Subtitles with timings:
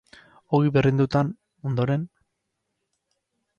[0.59, 1.29] Ogi birrindutan,
[1.71, 2.09] ondoren.